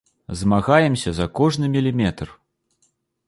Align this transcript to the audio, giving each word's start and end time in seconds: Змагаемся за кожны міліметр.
Змагаемся 0.39 1.13
за 1.17 1.27
кожны 1.39 1.69
міліметр. 1.75 2.33